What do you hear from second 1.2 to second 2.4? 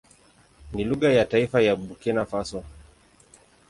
taifa ya Burkina